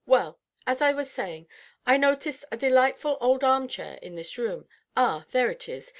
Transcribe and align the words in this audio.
Well, 0.07 0.39
as 0.65 0.81
I 0.81 0.93
was 0.93 1.11
saying, 1.11 1.47
I 1.85 1.95
noticed 1.95 2.43
a 2.51 2.57
delightful 2.57 3.19
old 3.21 3.43
arm 3.43 3.67
chair 3.67 3.99
in 4.01 4.15
this 4.15 4.35
room, 4.35 4.67
ah, 4.97 5.25
there 5.29 5.51
it 5.51 5.69
is! 5.69 5.89